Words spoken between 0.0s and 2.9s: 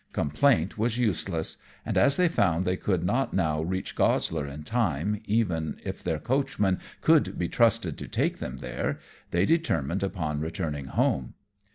Complaint was useless; and as they found they